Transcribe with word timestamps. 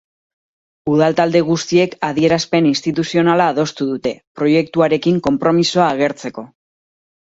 Udal 0.93 1.15
talde 1.19 1.41
guztiek 1.49 1.93
adierazpen 2.09 2.71
instituzionala 2.71 3.53
adostu 3.55 3.91
dute, 3.93 4.17
proiektuarekin 4.43 5.25
konpromisoa 5.31 5.97
agertzeko. 5.97 6.53